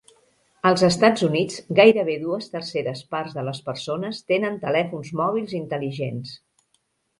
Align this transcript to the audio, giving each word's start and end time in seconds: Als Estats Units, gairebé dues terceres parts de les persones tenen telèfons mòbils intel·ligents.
Als 0.69 0.83
Estats 0.85 1.25
Units, 1.27 1.59
gairebé 1.79 2.15
dues 2.23 2.47
terceres 2.55 3.05
parts 3.13 3.37
de 3.41 3.45
les 3.51 3.61
persones 3.69 4.25
tenen 4.33 4.59
telèfons 4.67 5.15
mòbils 5.23 5.57
intel·ligents. 5.63 6.37